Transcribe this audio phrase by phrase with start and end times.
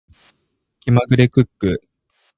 [0.79, 1.79] 気まぐれクック